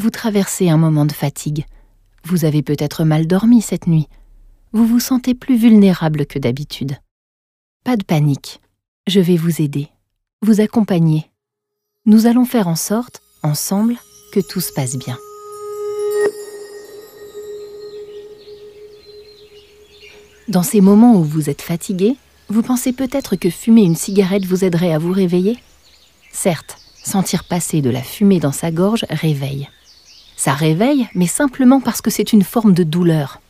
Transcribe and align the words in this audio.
Vous 0.00 0.08
traversez 0.08 0.70
un 0.70 0.78
moment 0.78 1.04
de 1.04 1.12
fatigue. 1.12 1.66
Vous 2.24 2.46
avez 2.46 2.62
peut-être 2.62 3.04
mal 3.04 3.26
dormi 3.26 3.60
cette 3.60 3.86
nuit. 3.86 4.08
Vous 4.72 4.86
vous 4.86 4.98
sentez 4.98 5.34
plus 5.34 5.58
vulnérable 5.58 6.24
que 6.24 6.38
d'habitude. 6.38 6.96
Pas 7.84 7.98
de 7.98 8.04
panique. 8.04 8.62
Je 9.06 9.20
vais 9.20 9.36
vous 9.36 9.60
aider, 9.60 9.90
vous 10.40 10.62
accompagner. 10.62 11.30
Nous 12.06 12.24
allons 12.24 12.46
faire 12.46 12.66
en 12.66 12.76
sorte, 12.76 13.20
ensemble, 13.42 13.96
que 14.32 14.40
tout 14.40 14.62
se 14.62 14.72
passe 14.72 14.96
bien. 14.96 15.18
Dans 20.48 20.62
ces 20.62 20.80
moments 20.80 21.16
où 21.16 21.24
vous 21.24 21.50
êtes 21.50 21.60
fatigué, 21.60 22.16
vous 22.48 22.62
pensez 22.62 22.94
peut-être 22.94 23.36
que 23.36 23.50
fumer 23.50 23.82
une 23.82 23.96
cigarette 23.96 24.46
vous 24.46 24.64
aiderait 24.64 24.94
à 24.94 24.98
vous 24.98 25.12
réveiller? 25.12 25.58
Certes, 26.32 26.78
sentir 27.04 27.44
passer 27.44 27.82
de 27.82 27.90
la 27.90 28.02
fumée 28.02 28.40
dans 28.40 28.50
sa 28.50 28.70
gorge 28.70 29.04
réveille. 29.10 29.68
Ça 30.40 30.54
réveille, 30.54 31.06
mais 31.14 31.26
simplement 31.26 31.82
parce 31.82 32.00
que 32.00 32.08
c'est 32.08 32.32
une 32.32 32.44
forme 32.44 32.72
de 32.72 32.82
douleur. 32.82 33.42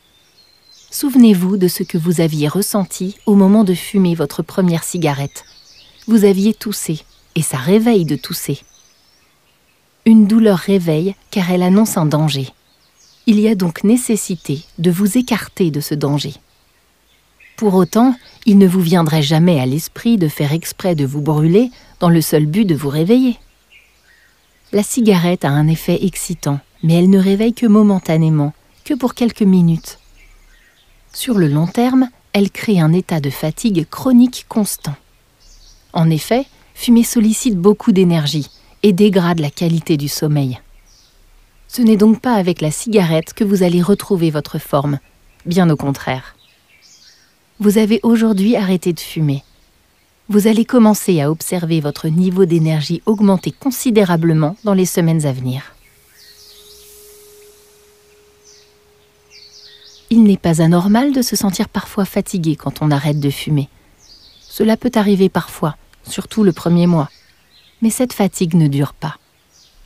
Souvenez-vous 0.89 1.55
de 1.55 1.69
ce 1.69 1.83
que 1.83 1.97
vous 1.97 2.19
aviez 2.19 2.49
ressenti 2.49 3.15
au 3.25 3.33
moment 3.33 3.63
de 3.63 3.73
fumer 3.73 4.13
votre 4.13 4.43
première 4.43 4.83
cigarette. 4.83 5.45
Vous 6.05 6.25
aviez 6.25 6.53
toussé, 6.53 6.99
et 7.35 7.41
ça 7.43 7.55
réveille 7.55 8.03
de 8.03 8.17
tousser. 8.17 8.59
Une 10.05 10.27
douleur 10.27 10.57
réveille 10.57 11.15
car 11.29 11.49
elle 11.49 11.63
annonce 11.63 11.95
un 11.95 12.05
danger. 12.05 12.49
Il 13.25 13.39
y 13.39 13.47
a 13.47 13.55
donc 13.55 13.85
nécessité 13.85 14.65
de 14.77 14.91
vous 14.91 15.17
écarter 15.17 15.71
de 15.71 15.79
ce 15.79 15.95
danger. 15.95 16.33
Pour 17.55 17.75
autant, 17.75 18.17
il 18.45 18.57
ne 18.57 18.67
vous 18.67 18.81
viendrait 18.81 19.23
jamais 19.23 19.61
à 19.61 19.65
l'esprit 19.65 20.17
de 20.17 20.27
faire 20.27 20.51
exprès 20.51 20.95
de 20.95 21.05
vous 21.05 21.21
brûler 21.21 21.71
dans 22.01 22.09
le 22.09 22.19
seul 22.19 22.45
but 22.45 22.65
de 22.65 22.75
vous 22.75 22.89
réveiller. 22.89 23.39
La 24.73 24.83
cigarette 24.83 25.45
a 25.45 25.51
un 25.51 25.69
effet 25.69 26.03
excitant, 26.03 26.59
mais 26.83 26.95
elle 26.95 27.09
ne 27.09 27.19
réveille 27.19 27.53
que 27.53 27.65
momentanément, 27.65 28.53
que 28.85 28.93
pour 28.93 29.13
quelques 29.13 29.41
minutes. 29.41 29.99
Sur 31.13 31.37
le 31.37 31.47
long 31.47 31.67
terme, 31.67 32.09
elle 32.33 32.51
crée 32.51 32.79
un 32.79 32.93
état 32.93 33.19
de 33.19 33.29
fatigue 33.29 33.87
chronique 33.89 34.45
constant. 34.47 34.95
En 35.93 36.09
effet, 36.09 36.45
fumer 36.73 37.03
sollicite 37.03 37.57
beaucoup 37.57 37.91
d'énergie 37.91 38.49
et 38.83 38.93
dégrade 38.93 39.39
la 39.39 39.49
qualité 39.49 39.97
du 39.97 40.07
sommeil. 40.07 40.59
Ce 41.67 41.81
n'est 41.81 41.97
donc 41.97 42.21
pas 42.21 42.35
avec 42.35 42.61
la 42.61 42.71
cigarette 42.71 43.33
que 43.33 43.43
vous 43.43 43.63
allez 43.63 43.81
retrouver 43.81 44.29
votre 44.29 44.59
forme, 44.59 44.99
bien 45.45 45.69
au 45.69 45.75
contraire 45.75 46.35
vous 47.61 47.77
avez 47.77 47.99
aujourd'hui 48.01 48.55
arrêté 48.55 48.91
de 48.91 48.99
fumer. 48.99 49.43
Vous 50.29 50.47
allez 50.47 50.65
commencer 50.65 51.21
à 51.21 51.29
observer 51.29 51.79
votre 51.79 52.07
niveau 52.07 52.45
d'énergie 52.45 53.03
augmenter 53.05 53.51
considérablement 53.51 54.55
dans 54.63 54.73
les 54.73 54.87
semaines 54.87 55.27
à 55.27 55.31
venir. 55.31 55.75
Il 60.13 60.23
n'est 60.23 60.35
pas 60.35 60.61
anormal 60.61 61.13
de 61.13 61.21
se 61.21 61.37
sentir 61.37 61.69
parfois 61.69 62.03
fatigué 62.03 62.57
quand 62.57 62.81
on 62.81 62.91
arrête 62.91 63.21
de 63.21 63.29
fumer. 63.29 63.69
Cela 64.41 64.75
peut 64.75 64.91
arriver 64.95 65.29
parfois, 65.29 65.77
surtout 66.03 66.43
le 66.43 66.51
premier 66.51 66.85
mois. 66.85 67.09
Mais 67.81 67.89
cette 67.89 68.11
fatigue 68.11 68.53
ne 68.53 68.67
dure 68.67 68.93
pas. 68.93 69.15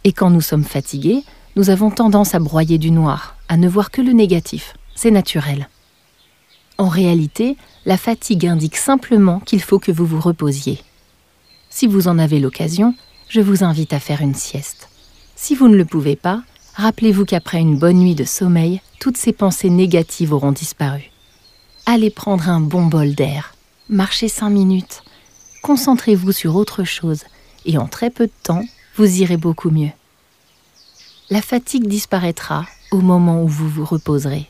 Et 0.03 0.14
quand 0.14 0.31
nous 0.31 0.42
sommes 0.42 0.64
fatigués, 0.64 1.23
nous 1.56 1.70
avons 1.70 1.92
tendance 1.92 2.34
à 2.34 2.40
broyer 2.40 2.80
du 2.80 2.90
noir, 2.90 3.38
à 3.50 3.56
ne 3.56 3.70
voir 3.70 3.92
que 3.92 4.02
le 4.02 4.14
négatif. 4.14 4.73
C'est 4.96 5.12
naturel. 5.12 5.70
En 6.80 6.88
réalité, 6.88 7.56
la 7.86 7.96
fatigue 7.96 8.48
indique 8.48 8.78
simplement 8.78 9.42
qu'il 9.42 9.62
faut 9.62 9.78
que 9.78 9.92
vous 9.92 10.08
vous 10.08 10.20
reposiez. 10.20 10.80
Si 11.70 11.86
vous 11.86 12.08
en 12.08 12.18
avez 12.18 12.40
l'occasion, 12.40 12.96
je 13.30 13.42
vous 13.42 13.64
invite 13.64 13.94
à 13.94 14.00
faire 14.00 14.22
une 14.22 14.34
sieste. 14.34 14.90
Si 15.36 15.53
vous 15.53 15.68
ne 15.68 15.78
le 15.78 15.86
pouvez 15.86 16.16
pas, 16.16 16.42
rappelez-vous 16.73 17.26
qu'après 17.26 17.59
une 17.59 17.78
bonne 17.78 18.00
nuit 18.00 18.16
de 18.16 18.23
sommeil, 18.23 18.81
toutes 19.06 19.17
ces 19.17 19.34
pensées 19.34 19.70
négatives 19.70 20.34
auront 20.34 20.52
disparu. 20.52 21.11
Allez 21.86 22.09
prendre 22.09 22.50
un 22.50 22.59
bon 22.59 22.88
bol 22.88 23.14
d'air, 23.14 23.53
marchez 23.88 24.28
cinq 24.28 24.50
minutes, 24.50 25.03
concentrez-vous 25.62 26.31
sur 26.31 26.56
autre 26.56 26.84
chose, 26.84 27.22
et 27.68 27.78
en 27.78 27.85
très 27.85 28.09
peu 28.09 28.25
de 28.25 28.31
temps, 28.41 28.66
vous 28.96 29.22
irez 29.22 29.38
beaucoup 29.38 29.69
mieux. 29.69 29.91
La 31.29 31.44
fatigue 31.44 31.85
disparaîtra 31.88 32.66
au 32.90 32.97
moment 32.97 33.44
où 33.44 33.47
vous 33.47 33.69
vous 33.69 33.85
reposerez. 33.85 34.47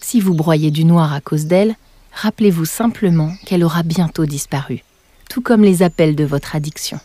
Si 0.00 0.20
vous 0.20 0.34
broyez 0.34 0.70
du 0.70 0.84
noir 0.84 1.12
à 1.12 1.20
cause 1.20 1.46
d'elle, 1.46 1.74
rappelez-vous 2.12 2.66
simplement 2.66 3.34
qu'elle 3.46 3.64
aura 3.64 3.82
bientôt 3.82 4.26
disparu, 4.26 4.84
tout 5.28 5.42
comme 5.42 5.62
les 5.62 5.82
appels 5.82 6.14
de 6.14 6.24
votre 6.24 6.54
addiction. 6.54 7.00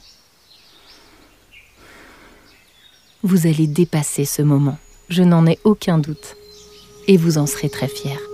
Vous 3.24 3.48
allez 3.48 3.66
dépasser 3.66 4.26
ce 4.26 4.44
moment, 4.44 4.78
je 5.10 5.24
n'en 5.24 5.48
ai 5.48 5.58
aucun 5.64 5.98
doute, 5.98 6.37
et 7.08 7.18
vous 7.18 7.38
en 7.38 7.46
serez 7.46 7.70
très 7.70 7.88
fier. 7.88 8.27